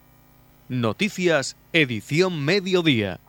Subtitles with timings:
[0.69, 3.19] Noticias, edición mediodía.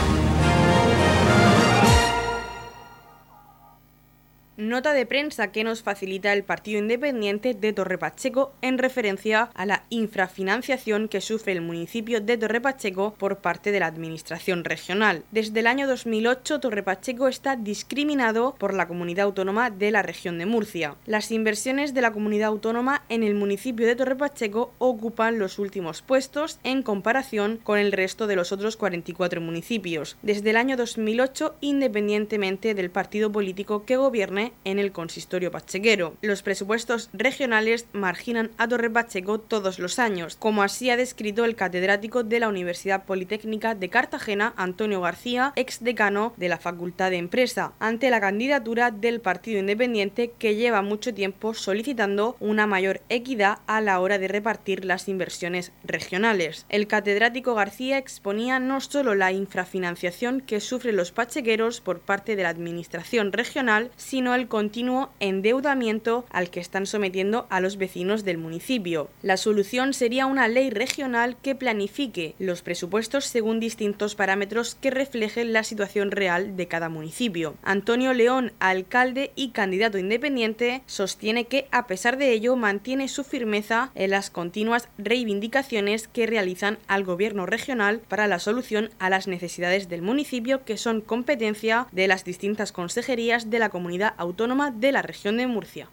[4.58, 9.64] Nota de prensa que nos facilita el Partido Independiente de Torre Pacheco en referencia a
[9.64, 15.22] la infrafinanciación que sufre el municipio de Torre Pacheco por parte de la Administración regional.
[15.30, 20.38] Desde el año 2008, Torre Pacheco está discriminado por la comunidad autónoma de la región
[20.38, 20.96] de Murcia.
[21.06, 26.02] Las inversiones de la comunidad autónoma en el municipio de Torre Pacheco ocupan los últimos
[26.02, 30.16] puestos en comparación con el resto de los otros 44 municipios.
[30.22, 36.14] Desde el año 2008, independientemente del partido político que gobierne, en el consistorio pachequero.
[36.22, 41.56] Los presupuestos regionales marginan a Torre Pacheco todos los años, como así ha descrito el
[41.56, 47.16] catedrático de la Universidad Politécnica de Cartagena, Antonio García, ex decano de la Facultad de
[47.16, 53.58] Empresa, ante la candidatura del Partido Independiente que lleva mucho tiempo solicitando una mayor equidad
[53.66, 56.66] a la hora de repartir las inversiones regionales.
[56.68, 62.42] El catedrático García exponía no solo la infrafinanciación que sufren los pachequeros por parte de
[62.42, 68.38] la Administración regional, sino el continuo endeudamiento al que están sometiendo a los vecinos del
[68.38, 69.10] municipio.
[69.22, 75.52] La solución sería una ley regional que planifique los presupuestos según distintos parámetros que reflejen
[75.52, 77.54] la situación real de cada municipio.
[77.62, 83.90] Antonio León, alcalde y candidato independiente, sostiene que a pesar de ello mantiene su firmeza
[83.94, 89.88] en las continuas reivindicaciones que realizan al gobierno regional para la solución a las necesidades
[89.88, 95.02] del municipio que son competencia de las distintas consejerías de la comunidad autónoma de la
[95.02, 95.88] región de Murcia.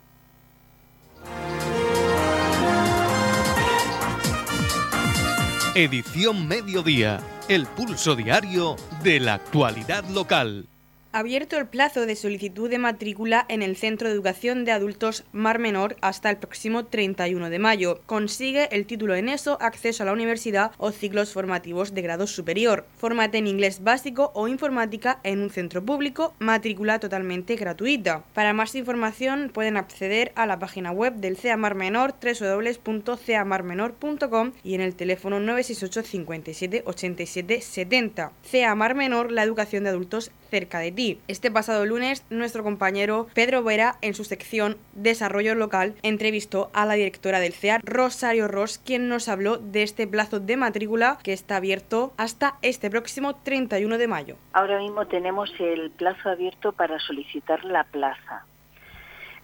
[5.75, 7.19] Edición Mediodía,
[7.49, 10.67] el pulso diario de la actualidad local
[11.15, 15.59] abierto el plazo de solicitud de matrícula en el Centro de Educación de Adultos Mar
[15.59, 18.01] Menor hasta el próximo 31 de mayo.
[18.05, 22.85] Consigue el título en ESO, acceso a la universidad o ciclos formativos de grado superior.
[22.97, 28.25] Fórmate en inglés básico o informática en un centro público, matrícula totalmente gratuita.
[28.33, 34.75] Para más información pueden acceder a la página web del CEA Mar Menor www.ceamarmenor.com y
[34.75, 38.33] en el teléfono 968 57 87 70.
[38.43, 41.19] CEA Menor, la educación de adultos cerca de ti.
[41.27, 46.93] Este pasado lunes, nuestro compañero Pedro Vera, en su sección Desarrollo Local, entrevistó a la
[46.93, 51.57] directora del CEAR, Rosario Ross, quien nos habló de este plazo de matrícula que está
[51.57, 54.37] abierto hasta este próximo 31 de mayo.
[54.53, 58.45] Ahora mismo tenemos el plazo abierto para solicitar la plaza.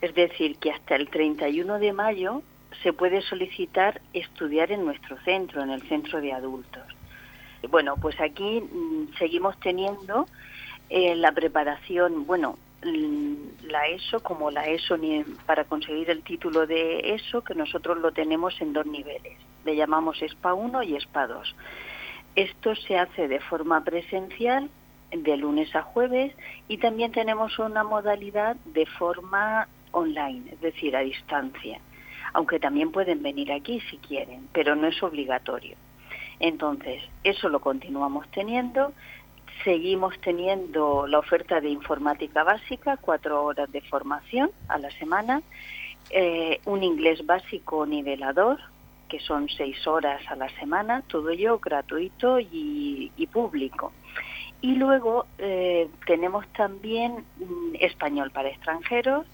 [0.02, 2.42] Es decir, que hasta el 31 de mayo
[2.82, 6.84] se puede solicitar estudiar en nuestro centro, en el centro de adultos.
[7.70, 10.26] Bueno, pues aquí mm, seguimos teniendo
[10.94, 14.98] eh, la preparación, bueno, la ESO como la ESO
[15.46, 19.38] para conseguir el título de ESO, que nosotros lo tenemos en dos niveles.
[19.64, 21.56] Le llamamos SPA 1 y SPA 2.
[22.36, 24.70] Esto se hace de forma presencial
[25.12, 26.36] de lunes a jueves
[26.68, 31.80] y también tenemos una modalidad de forma online, es decir, a distancia,
[32.34, 35.78] aunque también pueden venir aquí si quieren, pero no es obligatorio.
[36.42, 38.94] Entonces, eso lo continuamos teniendo
[39.64, 45.44] Seguimos teniendo la oferta de informática básica, cuatro horas de formación a la semana,
[46.10, 48.60] eh, un inglés básico nivelador,
[49.08, 53.94] que son seis horas a la semana, todo ello gratuito y, público.
[54.62, 59.26] Y luego eh, tenemos también mm, español para extranjeros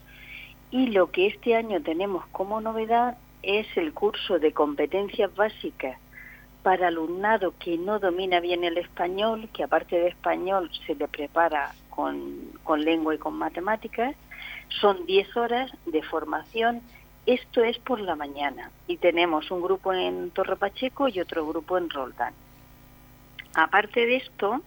[0.72, 5.98] y lo que este año tenemos como novedad es el curso de competencias básicas
[6.64, 11.74] para alumnado que no domina bien el español, que aparte de español se le prepara
[11.90, 14.16] con, con lengua y con matemáticas.
[14.82, 16.82] Son 10 horas de formación.
[17.26, 21.78] Esto es por la mañana y tenemos un grupo en Torre Pacheco y otro grupo
[21.78, 22.34] en Roldán.
[23.56, 24.62] Aparte de esto,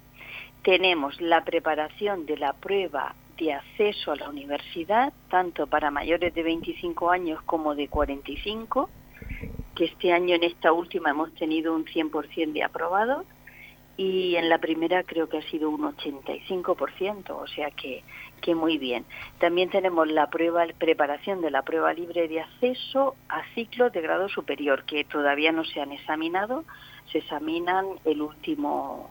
[0.62, 6.42] tenemos la preparación de la prueba de acceso a la universidad, tanto para mayores de
[6.42, 8.90] 25 años como de 45,
[9.80, 13.24] que este año en esta última hemos tenido un 100% de aprobados
[13.96, 18.04] y en la primera creo que ha sido un 85%, o sea que,
[18.42, 19.06] que muy bien.
[19.38, 24.28] También tenemos la prueba, preparación de la prueba libre de acceso a ciclos de grado
[24.28, 26.66] superior, que todavía no se han examinado,
[27.10, 29.08] se examinan el último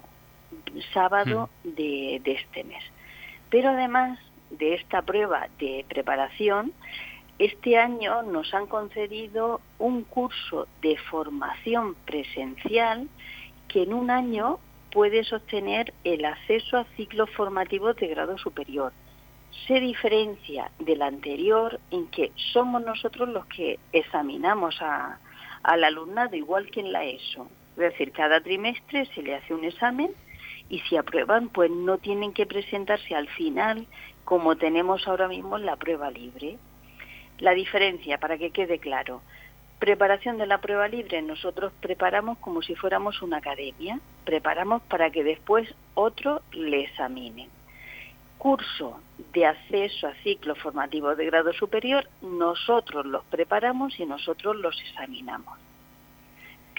[0.93, 1.69] sábado hmm.
[1.69, 2.83] de, de este mes.
[3.49, 4.19] Pero además
[4.51, 6.73] de esta prueba de preparación,
[7.39, 13.07] este año nos han concedido un curso de formación presencial
[13.69, 14.59] que en un año
[14.91, 18.91] puede sostener el acceso a ciclos formativos de grado superior.
[19.67, 26.81] Se diferencia del anterior en que somos nosotros los que examinamos al alumnado igual que
[26.81, 27.47] en la ESO.
[27.71, 30.11] Es decir, cada trimestre se le hace un examen
[30.69, 33.87] y si aprueban, pues no tienen que presentarse al final
[34.25, 36.57] como tenemos ahora mismo en la prueba libre.
[37.39, 39.21] La diferencia, para que quede claro,
[39.79, 45.23] preparación de la prueba libre, nosotros preparamos como si fuéramos una academia, preparamos para que
[45.23, 47.49] después otro le examine.
[48.37, 49.01] Curso
[49.33, 55.57] de acceso a ciclo formativo de grado superior, nosotros los preparamos y nosotros los examinamos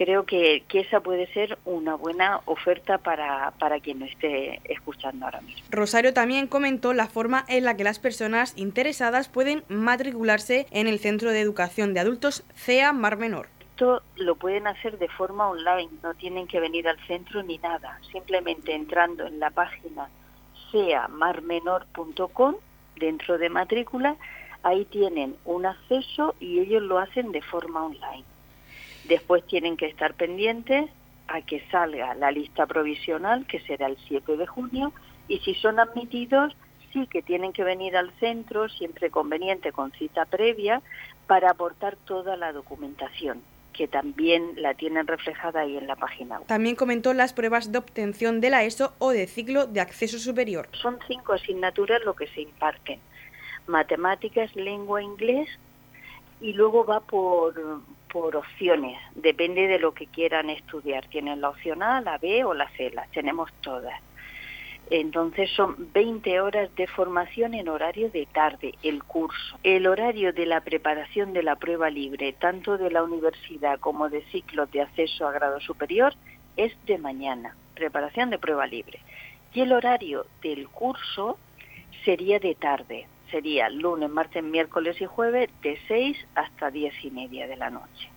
[0.01, 5.43] creo que, esa puede ser una buena oferta para, para quien nos esté escuchando ahora
[5.43, 5.63] mismo.
[5.71, 11.01] Rosario también comentó la forma en la que las personas interesadas pueden matricularse en el
[11.01, 13.49] Centro de Educación de Adultos CEA Mar Menor.
[13.73, 17.99] Esto lo pueden hacer de forma online, no tienen que venir al centro ni nada,
[18.11, 20.09] simplemente entrando en la página
[20.73, 22.55] seamarmenor.com
[22.97, 24.17] dentro de matrícula,
[24.63, 28.25] ahí tienen un acceso y ellos lo hacen de forma online.
[29.05, 30.91] Después tienen que estar pendientes
[31.29, 34.93] a que salga la lista provisional, que será el 7 de junio,
[35.29, 36.57] y si son admitidos,
[36.93, 40.83] sí que tienen que venir al centro, siempre conveniente con cita previa,
[41.27, 43.43] para aportar toda la documentación
[43.73, 46.47] que también la tienen reflejada ahí en la página web.
[46.47, 50.69] También comentó las pruebas de obtención de la ESO o de ciclo de acceso superior.
[50.73, 53.01] Son cinco asignaturas lo que se imparten.
[53.67, 55.49] Matemáticas, lengua, inglés,
[56.41, 57.55] y luego va por,
[58.13, 61.07] por opciones, depende de lo que quieran estudiar.
[61.07, 64.01] Tienen la opción A, la B o la C, las tenemos todas.
[64.91, 69.57] Entonces son 20 horas de formación en horario de tarde, el curso.
[69.63, 74.23] El horario de la preparación de la prueba libre, tanto de la universidad como de
[74.33, 76.15] ciclos de acceso a grado superior,
[76.57, 78.99] es de mañana, preparación de prueba libre.
[79.55, 81.39] Y el horario del curso
[82.05, 87.47] sería de tarde, sería lunes, martes, miércoles y jueves de 6 hasta 10 y media
[87.47, 88.11] de la noche.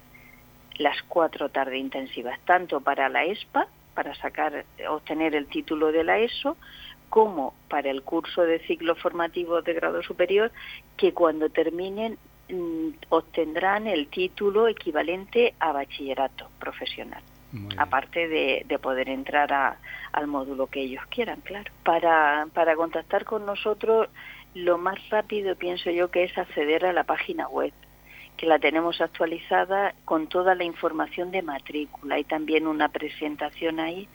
[0.77, 6.19] Las cuatro tardes intensivas, tanto para la ESPA, para sacar, obtener el título de la
[6.19, 6.57] ESO,
[7.09, 10.51] como para el curso de ciclo formativo de grado superior,
[10.97, 12.17] que cuando terminen
[12.49, 17.21] mm, obtendrán el título equivalente a bachillerato profesional.
[17.77, 19.77] Aparte de, de, poder entrar a,
[20.11, 21.71] al módulo que ellos quieran, claro.
[21.83, 24.09] Para, para contactar con nosotros
[24.53, 27.73] lo más rápido pienso yo que es acceder a la página web,
[28.37, 34.07] que la tenemos actualizada con toda la información de matrícula y también una presentación ahí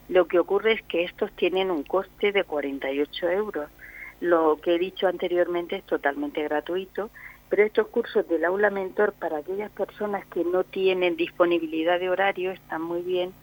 [0.07, 3.69] Lo que ocurre es que estos tienen un coste de 48 euros.
[4.21, 7.09] Lo que he dicho anteriormente es totalmente gratuito
[7.51, 12.51] Pero estos cursos del aula mentor para aquellas personas que no tienen disponibilidad de horario
[12.51, 13.33] están muy bien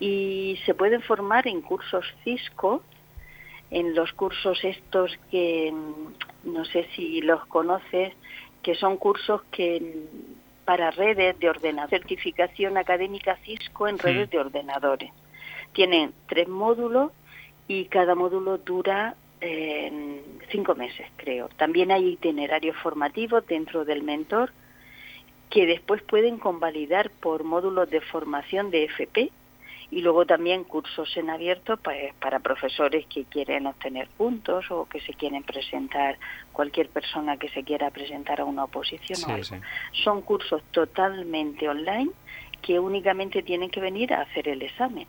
[0.00, 2.82] y se pueden formar en cursos Cisco,
[3.70, 8.14] en los cursos estos que mm, no sé si los conoces,
[8.62, 10.06] que son cursos que
[10.64, 15.10] para redes de ordenador, certificación académica Cisco en redes de ordenadores.
[15.74, 17.12] Tienen tres módulos
[17.68, 21.48] y cada módulo dura eh, cinco meses, creo.
[21.56, 24.52] También hay itinerarios formativos dentro del mentor
[25.50, 29.32] que después pueden convalidar por módulos de formación de FP
[29.90, 35.00] y luego también cursos en abierto pues, para profesores que quieren obtener puntos o que
[35.00, 36.18] se quieren presentar,
[36.52, 39.18] cualquier persona que se quiera presentar a una oposición.
[39.92, 42.10] Son cursos totalmente online
[42.62, 45.08] que únicamente tienen que venir a hacer el examen.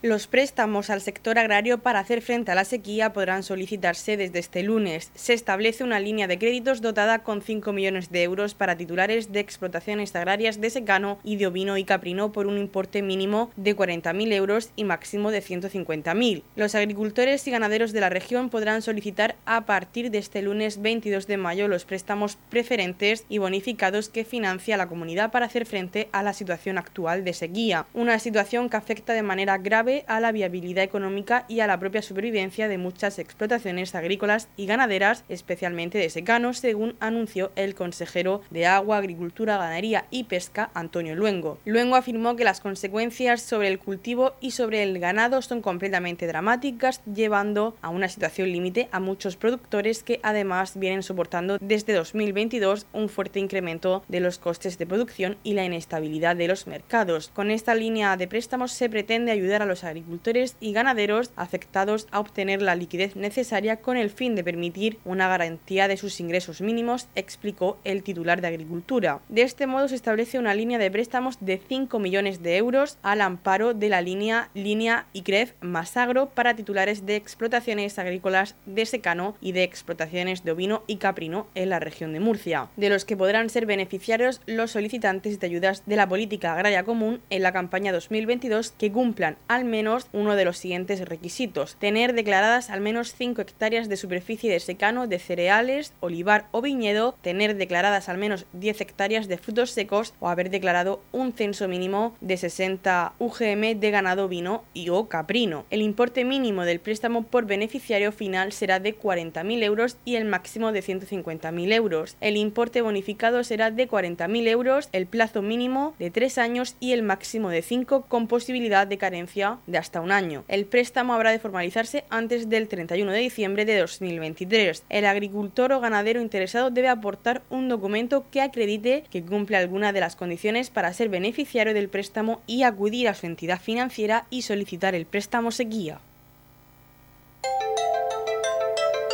[0.00, 4.62] Los préstamos al sector agrario para hacer frente a la sequía podrán solicitarse desde este
[4.62, 5.10] lunes.
[5.16, 9.40] Se establece una línea de créditos dotada con 5 millones de euros para titulares de
[9.40, 14.32] explotaciones agrarias de secano y de ovino y caprino por un importe mínimo de 40.000
[14.34, 16.44] euros y máximo de 150.000.
[16.54, 21.26] Los agricultores y ganaderos de la región podrán solicitar a partir de este lunes 22
[21.26, 26.22] de mayo los préstamos preferentes y bonificados que financia la comunidad para hacer frente a
[26.22, 30.84] la situación actual de sequía, una situación que afecta de manera grave a la viabilidad
[30.84, 36.52] económica y a la propia supervivencia de muchas explotaciones agrícolas y ganaderas, especialmente de secano,
[36.52, 41.58] según anunció el consejero de Agua, Agricultura, Ganadería y Pesca, Antonio Luengo.
[41.64, 47.02] Luengo afirmó que las consecuencias sobre el cultivo y sobre el ganado son completamente dramáticas,
[47.04, 53.08] llevando a una situación límite a muchos productores que además vienen soportando desde 2022 un
[53.08, 57.28] fuerte incremento de los costes de producción y la inestabilidad de los mercados.
[57.28, 62.20] Con esta línea de préstamos se pretende ayudar a los agricultores y ganaderos afectados a
[62.20, 67.08] obtener la liquidez necesaria con el fin de permitir una garantía de sus ingresos mínimos,
[67.14, 69.20] explicó el titular de Agricultura.
[69.28, 73.20] De este modo se establece una línea de préstamos de 5 millones de euros al
[73.20, 79.36] amparo de la línea línea ICREF más agro para titulares de explotaciones agrícolas de secano
[79.40, 83.16] y de explotaciones de ovino y caprino en la región de Murcia, de los que
[83.16, 87.92] podrán ser beneficiarios los solicitantes de ayudas de la política agraria común en la campaña
[87.92, 91.76] 2022 que cumplan al menos uno de los siguientes requisitos.
[91.76, 97.14] Tener declaradas al menos 5 hectáreas de superficie de secano de cereales, olivar o viñedo,
[97.22, 102.16] tener declaradas al menos 10 hectáreas de frutos secos o haber declarado un censo mínimo
[102.20, 105.64] de 60 UGM de ganado vino y o caprino.
[105.70, 110.72] El importe mínimo del préstamo por beneficiario final será de 40.000 euros y el máximo
[110.72, 112.16] de 150.000 euros.
[112.20, 117.02] El importe bonificado será de 40.000 euros, el plazo mínimo de 3 años y el
[117.02, 120.44] máximo de 5 con posibilidad de carencia de hasta un año.
[120.48, 124.84] El préstamo habrá de formalizarse antes del 31 de diciembre de 2023.
[124.88, 130.00] El agricultor o ganadero interesado debe aportar un documento que acredite que cumple alguna de
[130.00, 134.94] las condiciones para ser beneficiario del préstamo y acudir a su entidad financiera y solicitar
[134.94, 136.00] el préstamo sequía.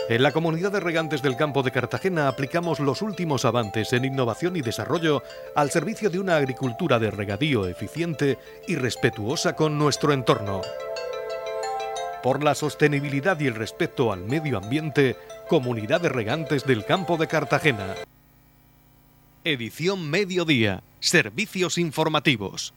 [0.06, 4.54] En la comunidad de regantes del campo de Cartagena aplicamos los últimos avances en innovación
[4.54, 5.22] y desarrollo
[5.56, 8.36] al servicio de una agricultura de regadío eficiente
[8.68, 10.60] y respetuosa con nuestro entorno.
[12.22, 15.16] Por la sostenibilidad y el respeto al medio ambiente,
[15.48, 17.94] Comunidad de Regantes del Campo de Cartagena.
[19.42, 20.82] Edición Mediodía.
[21.00, 22.74] Servicios informativos.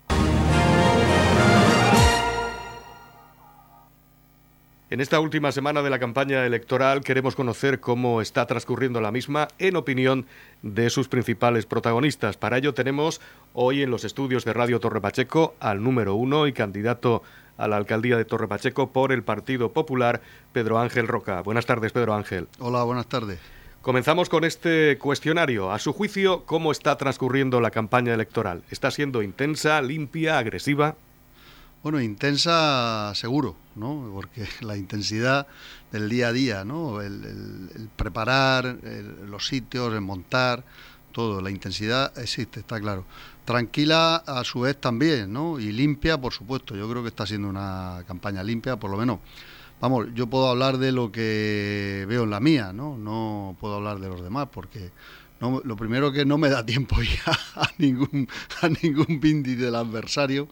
[4.90, 9.50] En esta última semana de la campaña electoral queremos conocer cómo está transcurriendo la misma
[9.60, 10.26] en opinión
[10.62, 12.38] de sus principales protagonistas.
[12.38, 13.20] Para ello tenemos
[13.54, 17.22] hoy en los estudios de Radio Torre Pacheco al número uno y candidato
[17.58, 20.22] a la alcaldía de Torre Pacheco por el Partido Popular,
[20.54, 21.42] Pedro Ángel Roca.
[21.42, 22.48] Buenas tardes, Pedro Ángel.
[22.60, 23.40] Hola, buenas tardes.
[23.82, 25.70] Comenzamos con este cuestionario.
[25.70, 28.64] A su juicio, ¿cómo está transcurriendo la campaña electoral?
[28.72, 30.96] ¿Está siendo intensa, limpia, agresiva?
[31.88, 34.12] Bueno, intensa seguro, ¿no?
[34.14, 35.48] Porque la intensidad
[35.90, 37.00] del día a día, ¿no?
[37.00, 38.78] El, preparar
[39.26, 40.66] los sitios, el montar,
[41.14, 43.06] todo, la intensidad existe, está claro.
[43.46, 45.62] Tranquila a su vez también, ¿no?
[45.62, 46.76] Y limpia, por supuesto.
[46.76, 49.20] Yo creo que está siendo una campaña limpia, por lo menos
[49.80, 52.98] vamos, yo puedo hablar de lo que veo en la mía, ¿no?
[52.98, 54.92] No puedo hablar de los demás porque
[55.40, 58.28] no, lo primero que no me da tiempo ya a ningún,
[58.62, 60.50] a ningún del adversario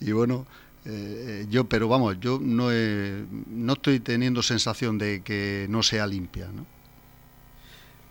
[0.00, 0.46] y bueno,
[0.84, 6.48] eh, yo, pero vamos, yo no, no estoy teniendo sensación de que no sea limpia,
[6.54, 6.66] ¿no?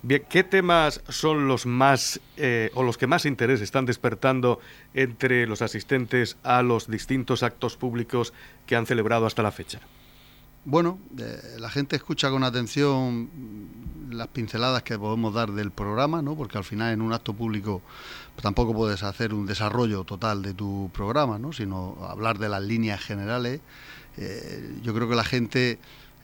[0.01, 4.59] Bien, ¿qué temas son los más eh, o los que más interés están despertando
[4.93, 8.33] entre los asistentes a los distintos actos públicos
[8.65, 9.81] que han celebrado hasta la fecha?
[10.63, 13.29] Bueno, eh, la gente escucha con atención
[14.09, 16.35] las pinceladas que podemos dar del programa, ¿no?
[16.35, 17.81] Porque al final en un acto público
[18.35, 21.53] pues, tampoco puedes hacer un desarrollo total de tu programa, ¿no?
[21.53, 23.61] Sino hablar de las líneas generales.
[24.17, 25.79] Eh, yo creo que la gente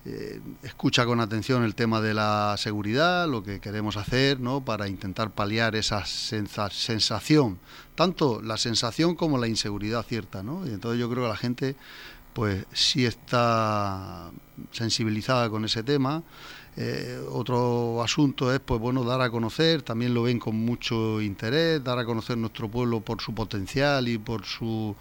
[0.08, 4.64] eh, escucha con atención el tema de la seguridad, lo que queremos hacer, ¿no?
[4.64, 7.58] Para intentar paliar esa sensación,
[7.96, 10.66] tanto la sensación como la inseguridad cierta, ¿no?
[10.68, 11.76] Y entonces yo creo que la gente
[12.34, 14.30] pues sí está
[14.72, 16.22] sensibilizada con ese tema.
[16.78, 21.84] Eh, otro asunto es, pues bueno, dar a conocer, también lo ven con mucho interés,
[21.84, 24.94] dar a conocer nuestro pueblo por su potencial y por sus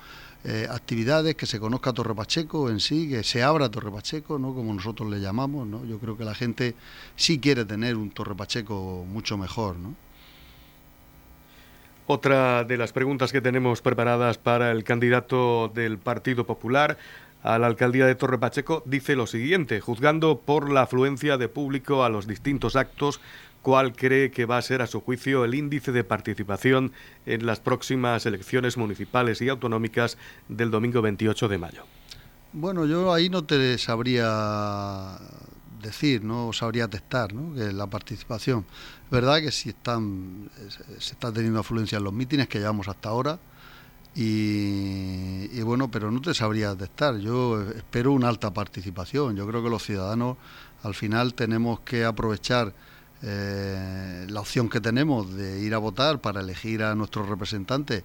[0.45, 4.55] eh, actividades, que se conozca Torre Pacheco en sí, que se abra Torre Pacheco, ¿no?
[4.55, 5.67] como nosotros le llamamos.
[5.67, 5.85] ¿no?
[5.85, 6.75] Yo creo que la gente
[7.17, 9.77] sí quiere tener un Torre Pacheco mucho mejor.
[9.77, 9.95] ¿no?
[12.07, 16.99] Otra de las preguntas que tenemos preparadas para el candidato del Partido Popular
[17.45, 22.03] a la alcaldía de Torre Pacheco dice lo siguiente, juzgando por la afluencia de público
[22.03, 23.21] a los distintos actos,
[23.61, 26.93] ¿cuál cree que va a ser a su juicio el índice de participación
[27.27, 30.17] en las próximas elecciones municipales y autonómicas
[30.49, 31.85] del domingo 28 de mayo?
[32.55, 35.19] Bueno, yo ahí no te sabría
[35.83, 37.55] decir, no sabría testar ¿no?
[37.55, 38.65] que la participación.
[39.05, 40.49] Es verdad que si están,
[40.99, 43.39] se está teniendo afluencia en los mítines que llevamos hasta ahora,
[44.17, 47.17] y, bueno, pero no te sabría detectar.
[47.19, 49.37] Yo espero una alta participación.
[49.37, 50.37] Yo creo que los ciudadanos
[50.83, 52.73] al final tenemos que aprovechar
[53.23, 58.05] eh, la opción que tenemos de ir a votar para elegir a nuestros representantes,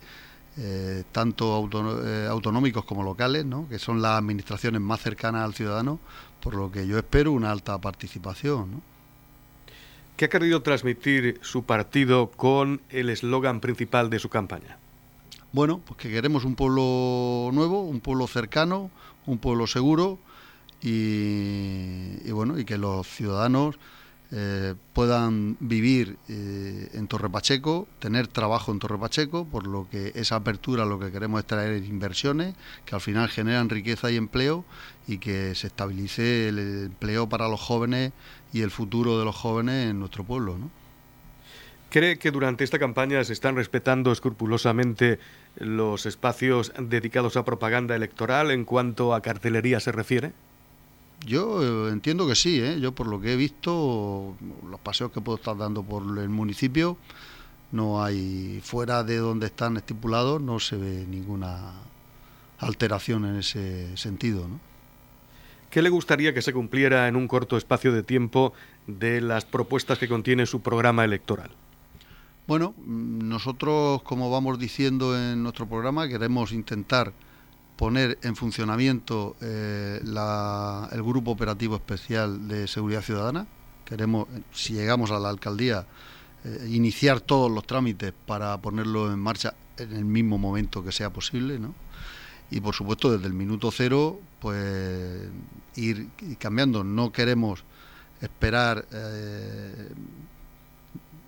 [0.57, 1.69] eh, tanto
[2.05, 3.67] eh, autonómicos como locales, ¿no?
[3.69, 5.99] que son las administraciones más cercanas al ciudadano,
[6.41, 8.81] por lo que yo espero una alta participación.
[10.15, 14.77] ¿Qué ha querido transmitir su partido con el eslogan principal de su campaña?
[15.51, 18.91] Bueno, pues que queremos un pueblo nuevo, un pueblo cercano,
[19.25, 20.19] un pueblo seguro
[20.79, 23.79] y, bueno, y que los ciudadanos
[24.31, 30.11] eh, puedan vivir eh, en Torre Pacheco, tener trabajo en Torre Pacheco, por lo que
[30.13, 32.53] esa apertura lo que queremos es traer inversiones
[32.85, 34.65] que al final generan riqueza y empleo
[35.07, 38.13] y que se estabilice el empleo para los jóvenes
[38.53, 40.59] y el futuro de los jóvenes en nuestro pueblo.
[40.59, 40.78] ¿no?
[41.89, 45.17] ¿Cree que durante esta campaña se están respetando escrupulosamente
[45.57, 50.31] los espacios dedicados a propaganda electoral en cuanto a cartelería se refiere?
[51.25, 52.79] Yo eh, entiendo que sí, ¿eh?
[52.79, 54.35] yo por lo que he visto,
[54.69, 56.95] los paseos que puedo estar dando por el municipio,
[57.71, 61.73] no hay, fuera de donde están estipulados, no se ve ninguna
[62.59, 64.47] alteración en ese sentido.
[64.47, 64.59] ¿no?
[65.71, 68.53] ¿Qué le gustaría que se cumpliera en un corto espacio de tiempo
[68.85, 71.49] de las propuestas que contiene su programa electoral?
[72.49, 77.13] Bueno, nosotros, como vamos diciendo en nuestro programa, queremos intentar
[77.77, 83.45] poner en funcionamiento eh, el Grupo Operativo Especial de Seguridad Ciudadana.
[83.85, 85.85] Queremos, si llegamos a la alcaldía,
[86.43, 91.11] eh, iniciar todos los trámites para ponerlo en marcha en el mismo momento que sea
[91.13, 91.75] posible, ¿no?
[92.49, 95.29] Y por supuesto, desde el minuto cero, pues
[95.75, 96.09] ir
[96.39, 96.83] cambiando.
[96.83, 97.63] No queremos
[98.21, 99.89] esperar eh,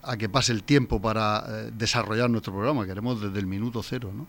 [0.04, 4.12] a que pase el tiempo para eh, desarrollar nuestro programa, queremos desde el minuto cero,
[4.14, 4.28] ¿no?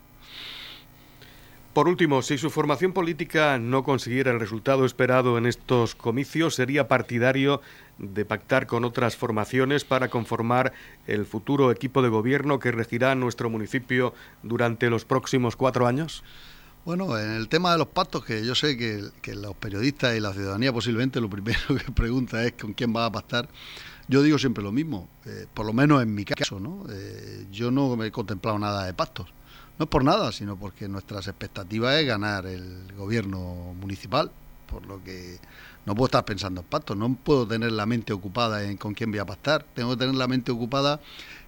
[1.73, 6.87] Por último, si su formación política no consiguiera el resultado esperado en estos comicios, ¿sería
[6.87, 7.63] partidario
[7.97, 10.75] de pactar con otras formaciones para conformar
[11.07, 16.23] el futuro equipo de gobierno que regirá nuestro municipio durante los próximos cuatro años?
[16.85, 20.21] Bueno, en el tema de los pactos, que yo sé que, que los periodistas y
[20.21, 23.49] la ciudadanía posiblemente lo primero que pregunta es con quién va a pactar.
[24.09, 26.85] Yo digo siempre lo mismo, eh, por lo menos en mi caso, ¿no?
[26.91, 29.33] Eh, yo no me he contemplado nada de pactos.
[29.79, 34.31] No es por nada, sino porque nuestras expectativas es ganar el gobierno municipal,
[34.67, 35.38] por lo que
[35.87, 39.11] no puedo estar pensando en pactos, no puedo tener la mente ocupada en con quién
[39.11, 41.01] voy a pactar, tengo que tener la mente ocupada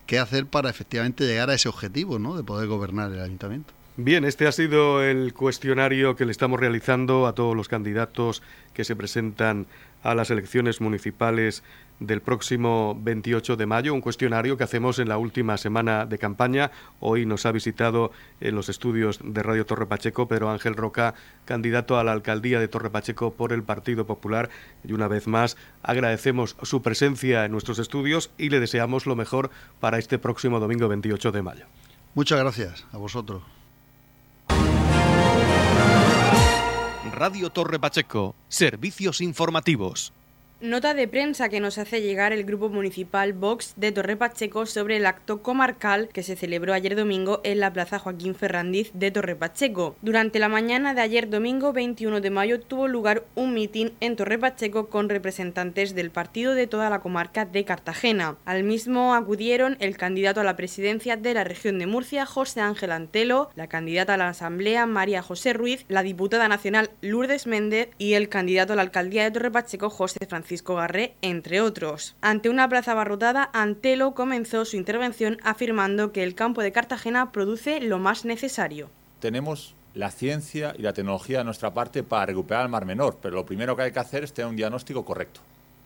[0.07, 2.37] qué hacer para efectivamente llegar a ese objetivo, ¿no?
[2.37, 3.73] De poder gobernar el ayuntamiento.
[3.97, 8.83] Bien, este ha sido el cuestionario que le estamos realizando a todos los candidatos que
[8.83, 9.67] se presentan
[10.03, 11.63] a las elecciones municipales
[12.01, 16.71] del próximo 28 de mayo, un cuestionario que hacemos en la última semana de campaña.
[17.01, 21.99] Hoy nos ha visitado en los estudios de Radio Torre Pacheco Pedro Ángel Roca, candidato
[21.99, 24.51] a la alcaldía de Torre Pacheco por el Partido Popular.
[24.83, 29.51] Y una vez más agradecemos su presencia en nuestros estudios y le deseamos lo mejor
[29.81, 31.67] para este próximo domingo 28 de mayo.
[32.15, 33.43] Muchas gracias a vosotros.
[37.13, 40.13] Radio Torre Pacheco, servicios informativos.
[40.65, 44.97] Nota de prensa que nos hace llegar el Grupo Municipal Vox de Torre Pacheco sobre
[44.97, 49.37] el acto comarcal que se celebró ayer domingo en la Plaza Joaquín Ferrandiz de Torre
[49.37, 49.95] Pacheco.
[50.01, 54.39] Durante la mañana de ayer domingo 21 de mayo tuvo lugar un mitin en Torre
[54.39, 58.39] Pacheco con representantes del partido de toda la comarca de Cartagena.
[58.47, 62.93] Al mismo acudieron el candidato a la presidencia de la región de Murcia, José Ángel
[62.93, 68.15] Antelo, la candidata a la Asamblea, María José Ruiz, la diputada nacional Lourdes Méndez y
[68.15, 72.15] el candidato a la alcaldía de Torre Pacheco, José Francisco Francisco Garré, entre otros.
[72.21, 77.81] Ante una plaza abarrotada, Antelo comenzó su intervención afirmando que el campo de Cartagena produce
[77.81, 78.89] lo más necesario.
[79.19, 83.35] Tenemos la ciencia y la tecnología de nuestra parte para recuperar el Mar Menor, pero
[83.35, 85.41] lo primero que hay que hacer es tener un diagnóstico correcto.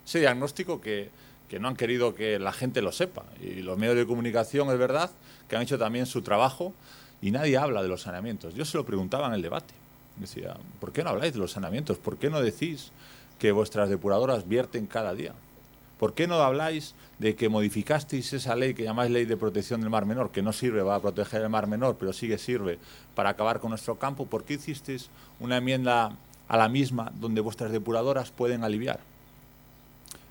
[0.06, 1.08] Ese diagnóstico que,
[1.48, 3.24] que no han querido que la gente lo sepa.
[3.40, 5.10] Y los medios de comunicación, es verdad,
[5.48, 6.74] que han hecho también su trabajo
[7.22, 8.52] y nadie habla de los saneamientos.
[8.54, 9.72] Yo se lo preguntaba en el debate.
[10.16, 11.96] Decía, ¿por qué no habláis de los saneamientos?
[11.96, 12.92] ¿Por qué no decís
[13.38, 15.32] que vuestras depuradoras vierten cada día?
[15.98, 19.90] ¿Por qué no habláis de que modificasteis esa ley que llamáis Ley de Protección del
[19.90, 22.78] Mar Menor, que no sirve para proteger el Mar Menor, pero sí que sirve
[23.16, 24.26] para acabar con nuestro campo?
[24.26, 26.12] ¿Por qué hicisteis una enmienda
[26.46, 29.00] a la misma donde vuestras depuradoras pueden aliviar?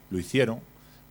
[0.10, 0.62] Lo hicieron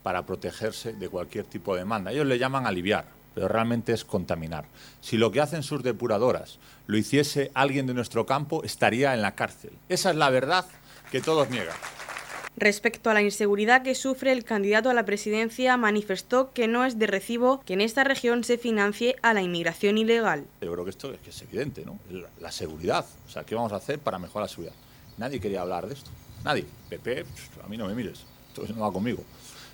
[0.03, 2.11] para protegerse de cualquier tipo de demanda.
[2.11, 3.05] Ellos le llaman aliviar,
[3.35, 4.65] pero realmente es contaminar.
[5.03, 9.35] Si lo que hacen sus depuradoras lo hiciese alguien de nuestro campo, estaría en la
[9.35, 9.73] cárcel.
[9.91, 10.65] Esa es la verdad
[11.11, 11.77] que todos niegan.
[12.59, 16.99] Respecto a la inseguridad que sufre el candidato a la presidencia, manifestó que no es
[16.99, 20.47] de recibo que en esta región se financie a la inmigración ilegal.
[20.62, 21.99] Yo creo que esto es, que es evidente, ¿no?
[22.11, 23.05] La, la, seguridad.
[23.27, 24.75] O sea, ¿qué vamos a hacer para mejorar la seguridad?
[25.19, 26.11] Nadie quería hablar de esto.
[26.45, 26.64] Nadie.
[26.88, 27.27] PP,
[27.62, 28.25] a mí no me mires.
[28.49, 29.23] Esto no va conmigo.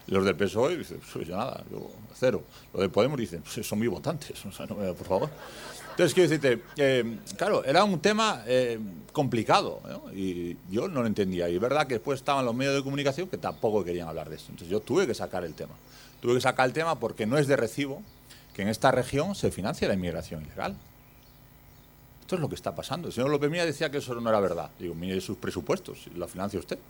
[0.08, 2.42] Los del PSOE dicen, pues yo nada, yo cero.
[2.72, 4.44] Los de Podemos dicen, pues son mis votantes.
[4.46, 5.30] O sea, no, por favor.
[6.02, 8.76] Entonces, quiero decirte, eh, claro, era un tema eh,
[9.12, 10.12] complicado ¿no?
[10.12, 11.48] y yo no lo entendía.
[11.48, 14.34] Y es verdad que después estaban los medios de comunicación que tampoco querían hablar de
[14.34, 14.46] eso.
[14.48, 15.74] Entonces, yo tuve que sacar el tema.
[16.20, 18.02] Tuve que sacar el tema porque no es de recibo
[18.52, 20.74] que en esta región se financie la inmigración ilegal.
[22.22, 23.06] Esto es lo que está pasando.
[23.06, 24.70] El señor López Mía decía que eso no era verdad.
[24.80, 26.80] Digo, mire sus presupuestos, lo financia usted,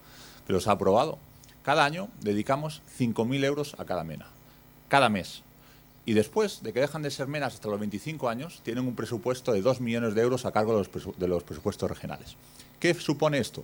[0.46, 1.18] que los ha aprobado.
[1.62, 4.24] Cada año dedicamos 5.000 euros a cada mena.
[4.88, 5.42] Cada mes.
[6.04, 9.52] Y después de que dejan de ser menas hasta los 25 años, tienen un presupuesto
[9.52, 12.36] de 2 millones de euros a cargo de los, presupuestos regionales.
[12.80, 13.62] ¿Qué supone esto?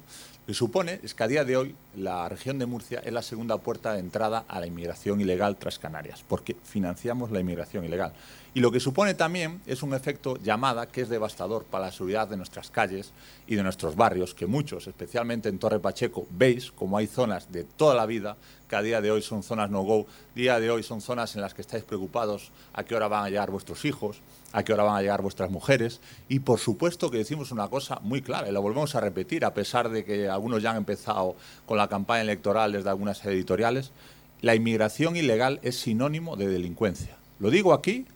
[0.48, 3.58] Que supone es que a día de hoy la región de Murcia es la segunda
[3.58, 8.14] puerta de entrada a la inmigración ilegal tras Canarias, porque financiamos la inmigración ilegal.
[8.54, 12.28] Y lo que supone también es un efecto llamada que es devastador para la seguridad
[12.28, 13.12] de nuestras calles
[13.46, 17.64] y de nuestros barrios, que muchos, especialmente en Torre Pacheco, veis como hay zonas de
[17.64, 21.00] toda la vida que a día de hoy son zonas no-go, día de hoy son
[21.00, 24.20] zonas en las que estáis preocupados a qué hora van a llegar vuestros hijos,
[24.52, 26.00] a qué hora van a llegar vuestras mujeres.
[26.28, 29.54] Y por supuesto que decimos una cosa muy clara, y lo volvemos a repetir, a
[29.54, 33.92] pesar de que algunos ya han empezado con la campaña electoral desde algunas editoriales,
[34.40, 37.16] la inmigración ilegal es sinónimo de delincuencia.
[37.40, 38.06] Lo digo aquí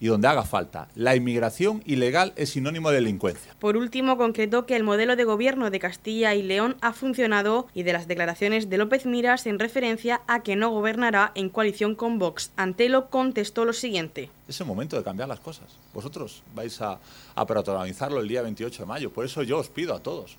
[0.00, 0.88] y donde haga falta.
[0.94, 3.54] La inmigración ilegal es sinónimo de delincuencia.
[3.58, 7.82] Por último, concretó que el modelo de gobierno de Castilla y León ha funcionado y
[7.82, 12.18] de las declaraciones de López Miras en referencia a que no gobernará en coalición con
[12.18, 12.50] Vox.
[12.56, 14.30] Antelo contestó lo siguiente.
[14.48, 15.66] Es el momento de cambiar las cosas.
[15.92, 16.98] Vosotros vais a,
[17.34, 19.10] a protagonizarlo el día 28 de mayo.
[19.10, 20.36] Por eso yo os pido a todos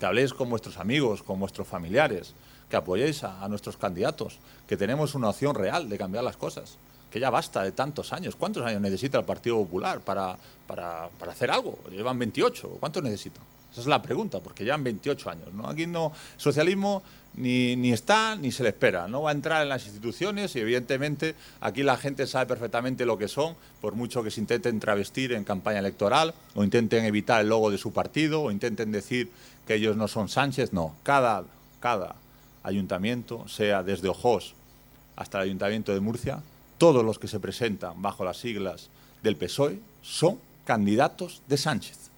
[0.00, 2.32] que habléis con vuestros amigos, con vuestros familiares,
[2.70, 6.78] que apoyéis a, nuestros candidatos, que tenemos una opción real de cambiar las cosas
[7.10, 8.36] que ya basta de tantos años.
[8.36, 11.78] ¿Cuántos años necesita el Partido Popular para, para, para hacer algo?
[11.90, 12.78] Llevan 28.
[12.80, 13.42] ¿Cuántos necesitan?
[13.72, 15.52] Esa es la pregunta, porque llevan 28 años.
[15.52, 15.68] ¿no?
[15.68, 17.02] Aquí no socialismo
[17.34, 19.06] ni, ni está ni se le espera.
[19.08, 23.16] No va a entrar en las instituciones y evidentemente aquí la gente sabe perfectamente lo
[23.16, 27.48] que son, por mucho que se intenten travestir en campaña electoral o intenten evitar el
[27.48, 29.30] logo de su partido o intenten decir
[29.66, 30.72] que ellos no son Sánchez.
[30.72, 31.44] No, cada,
[31.78, 32.16] cada
[32.62, 34.54] ayuntamiento, sea desde Ojos
[35.16, 36.42] hasta el ayuntamiento de Murcia,
[36.78, 38.88] todos los que se presentan bajo las siglas
[39.22, 42.09] del PSOE son candidatos de Sánchez.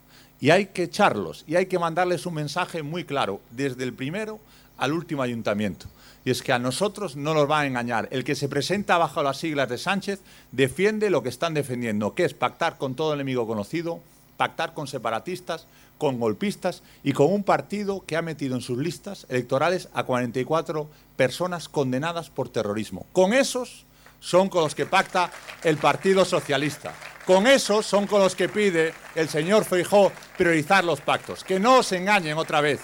[0.42, 4.40] Y hay que echarlos y hay que mandarles un mensaje muy claro, desde el primero
[4.76, 5.87] al último ayuntamiento.
[6.24, 8.09] Y es que a nosotros no nos va a engañar.
[8.11, 12.24] El que se presenta bajo las siglas de Sánchez defiende lo que están defendiendo, que
[12.24, 14.00] es pactar con todo enemigo conocido
[14.42, 15.66] pactar con separatistas,
[15.98, 20.88] con golpistas y con un partido que ha metido en sus listas electorales a 44
[21.16, 23.07] personas condenadas por terrorismo.
[23.12, 23.85] Con esos
[24.18, 25.31] son con los que pacta
[25.62, 26.92] el Partido Socialista.
[27.26, 31.44] Con esos son con los que pide el señor Feijó priorizar los pactos.
[31.44, 32.80] Que no se engañen otra vez.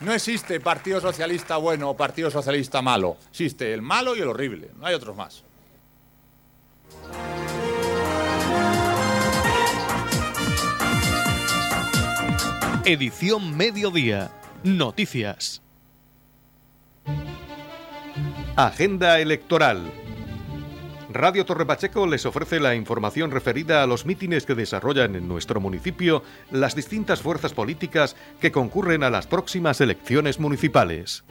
[0.00, 3.16] No existe Partido Socialista bueno o Partido Socialista malo.
[3.30, 4.70] Existe el malo y el horrible.
[4.76, 5.44] No hay otros más.
[12.84, 14.32] Edición Mediodía.
[14.64, 15.62] Noticias.
[18.56, 20.01] Agenda electoral.
[21.14, 25.60] Radio Torre Pacheco les ofrece la información referida a los mítines que desarrollan en nuestro
[25.60, 31.24] municipio las distintas fuerzas políticas que concurren a las próximas elecciones municipales.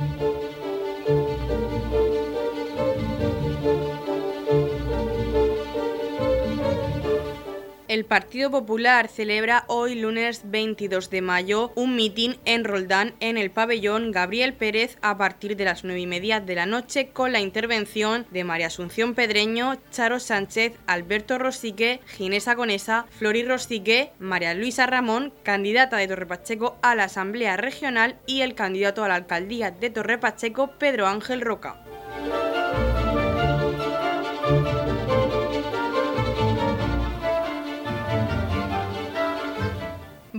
[7.92, 13.52] El Partido Popular celebra hoy lunes 22 de mayo un mitin en Roldán en el
[13.52, 17.42] pabellón Gabriel Pérez a partir de las 9 y media de la noche con la
[17.42, 24.88] intervención de María Asunción Pedreño, Charo Sánchez, Alberto Rosique, Ginés Agonesa, Flori Rosique, María Luisa
[24.88, 29.90] Ramón, candidata de Torrepacheco a la Asamblea Regional y el candidato a la alcaldía de
[29.90, 31.84] Torrepacheco, Pedro Ángel Roca.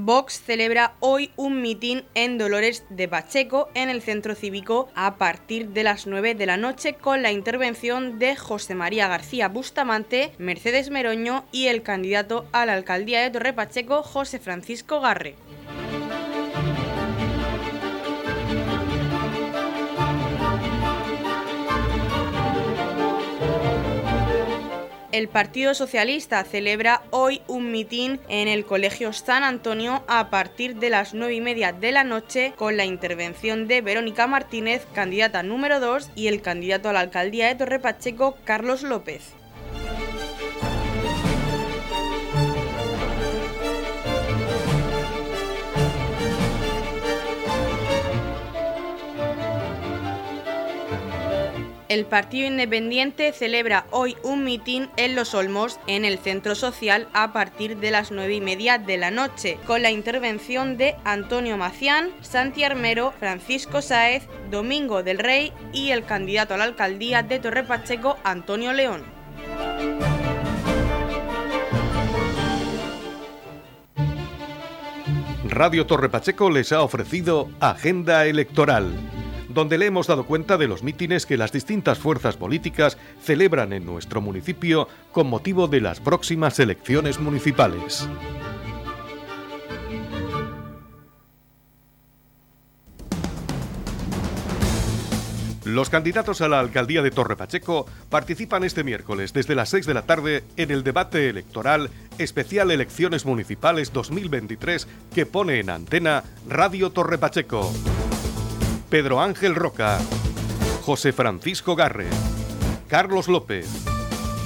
[0.04, 5.68] Vox celebra hoy un mitin en Dolores de Pacheco en el centro cívico a partir
[5.68, 10.90] de las 9 de la noche con la intervención de José María García Bustamante, Mercedes
[10.90, 15.36] Meroño y el candidato a la alcaldía de Torre Pacheco, José Francisco Garre.
[25.12, 30.88] El Partido Socialista celebra hoy un mitin en el Colegio San Antonio a partir de
[30.88, 35.80] las nueve y media de la noche con la intervención de Verónica Martínez, candidata número
[35.80, 39.34] 2, y el candidato a la alcaldía de Torre Pacheco, Carlos López.
[51.92, 57.34] El Partido Independiente celebra hoy un mitin en Los Olmos, en el Centro Social, a
[57.34, 62.08] partir de las nueve y media de la noche, con la intervención de Antonio Macián,
[62.22, 67.62] Santi Armero, Francisco Sáez, Domingo del Rey y el candidato a la alcaldía de Torre
[67.62, 69.04] Pacheco, Antonio León.
[75.44, 78.94] Radio Torre Pacheco les ha ofrecido Agenda Electoral
[79.52, 83.84] donde le hemos dado cuenta de los mítines que las distintas fuerzas políticas celebran en
[83.84, 88.08] nuestro municipio con motivo de las próximas elecciones municipales.
[95.64, 99.94] Los candidatos a la alcaldía de Torre Pacheco participan este miércoles desde las 6 de
[99.94, 101.88] la tarde en el debate electoral
[102.18, 107.72] especial Elecciones Municipales 2023 que pone en antena Radio Torre Pacheco.
[108.92, 109.98] Pedro Ángel Roca,
[110.82, 112.08] José Francisco Garre,
[112.88, 113.66] Carlos López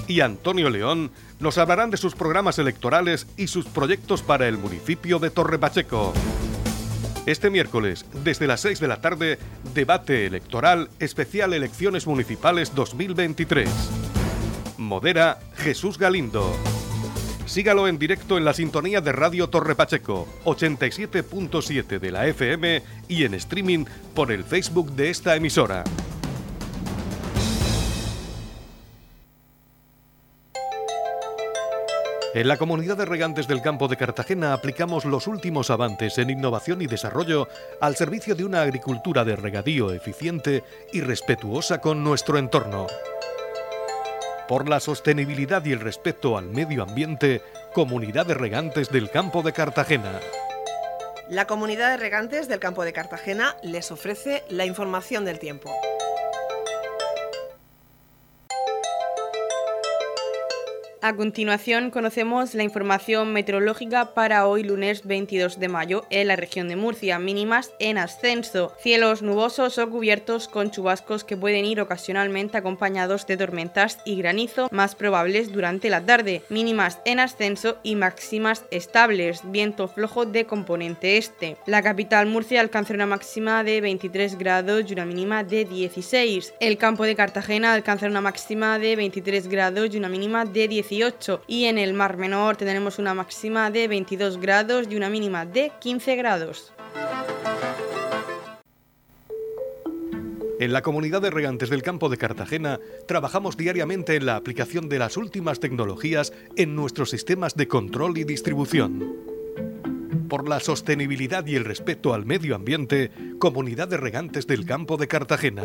[0.06, 5.18] y Antonio León nos hablarán de sus programas electorales y sus proyectos para el municipio
[5.18, 6.12] de Torre Pacheco.
[7.26, 9.40] Este miércoles, desde las 6 de la tarde,
[9.74, 13.68] debate electoral especial Elecciones Municipales 2023.
[14.78, 16.54] Modera Jesús Galindo.
[17.46, 23.24] Sígalo en directo en la sintonía de Radio Torre Pacheco, 87.7 de la FM y
[23.24, 25.84] en streaming por el Facebook de esta emisora.
[32.34, 36.82] En la comunidad de regantes del campo de Cartagena aplicamos los últimos avances en innovación
[36.82, 37.48] y desarrollo
[37.80, 42.88] al servicio de una agricultura de regadío eficiente y respetuosa con nuestro entorno
[44.48, 47.42] por la sostenibilidad y el respeto al medio ambiente,
[47.74, 50.20] Comunidad de Regantes del Campo de Cartagena.
[51.28, 55.74] La Comunidad de Regantes del Campo de Cartagena les ofrece la información del tiempo.
[61.06, 66.66] A continuación conocemos la información meteorológica para hoy lunes 22 de mayo en la región
[66.66, 72.58] de Murcia, mínimas en ascenso, cielos nubosos o cubiertos con chubascos que pueden ir ocasionalmente
[72.58, 78.64] acompañados de tormentas y granizo más probables durante la tarde, mínimas en ascenso y máximas
[78.72, 81.56] estables, viento flojo de componente este.
[81.66, 86.54] La capital Murcia alcanza una máxima de 23 grados y una mínima de 16.
[86.58, 90.95] El campo de Cartagena alcanza una máxima de 23 grados y una mínima de 18
[90.96, 95.44] 18 y en el Mar Menor tendremos una máxima de 22 grados y una mínima
[95.44, 96.72] de 15 grados.
[100.58, 104.98] En la comunidad de regantes del campo de Cartagena trabajamos diariamente en la aplicación de
[104.98, 109.16] las últimas tecnologías en nuestros sistemas de control y distribución.
[110.30, 115.08] Por la sostenibilidad y el respeto al medio ambiente, Comunidad de Regantes del Campo de
[115.08, 115.64] Cartagena.